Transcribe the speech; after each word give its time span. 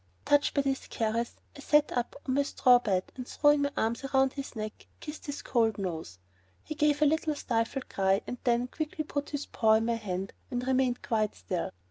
Touched 0.25 0.55
by 0.55 0.63
this 0.63 0.87
caress, 0.87 1.35
I 1.55 1.59
sat 1.59 1.91
up 1.91 2.15
on 2.25 2.33
my 2.33 2.41
straw 2.41 2.79
bed 2.79 3.11
and 3.15 3.27
throwing 3.27 3.61
my 3.61 3.71
arms 3.77 4.03
round 4.15 4.33
his 4.33 4.55
neck 4.55 4.87
kissed 4.99 5.27
his 5.27 5.43
cold 5.43 5.77
nose. 5.77 6.17
He 6.63 6.73
gave 6.73 7.03
a 7.03 7.05
little 7.05 7.35
stifled 7.35 7.87
cry, 7.87 8.21
and 8.25 8.39
then 8.43 8.65
quickly 8.67 9.03
put 9.03 9.29
his 9.29 9.45
paw 9.45 9.73
in 9.73 9.85
my 9.85 9.97
hand 9.97 10.33
and 10.49 10.65
remained 10.65 11.03
quite 11.03 11.35
still. 11.35 11.69